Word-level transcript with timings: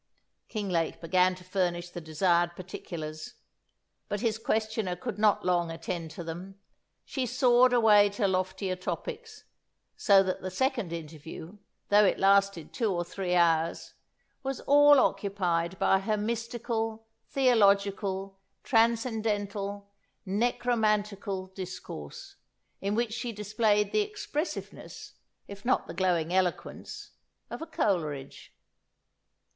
Kinglake 0.49 0.99
began 0.99 1.35
to 1.35 1.43
furnish 1.43 1.91
the 1.91 2.01
desired 2.01 2.55
particulars; 2.55 3.35
but 4.09 4.19
his 4.21 4.39
questioner 4.39 4.95
could 4.95 5.19
not 5.19 5.45
long 5.45 5.69
attend 5.69 6.09
to 6.09 6.23
them. 6.23 6.59
She 7.05 7.27
soared 7.27 7.71
away 7.71 8.09
to 8.17 8.27
loftier 8.27 8.75
topics; 8.75 9.43
so 9.95 10.23
that 10.23 10.41
the 10.41 10.49
second 10.49 10.91
interview, 10.91 11.59
though 11.89 12.03
it 12.05 12.17
lasted 12.17 12.73
two 12.73 12.91
or 12.91 13.05
three 13.05 13.35
hours, 13.35 13.93
was 14.41 14.59
all 14.61 14.99
occupied 14.99 15.77
by 15.77 15.99
her 15.99 16.17
mystical, 16.17 17.05
theological, 17.27 18.39
transcendental, 18.63 19.91
necromantical 20.25 21.53
discourse, 21.53 22.37
in 22.81 22.95
which 22.95 23.13
she 23.13 23.31
displayed 23.31 23.91
the 23.91 24.01
expressiveness, 24.01 25.13
if 25.47 25.63
not 25.63 25.85
the 25.85 25.93
glowing 25.93 26.33
eloquence, 26.33 27.11
of 27.51 27.61
a 27.61 27.67
Coleridge. 27.67 28.51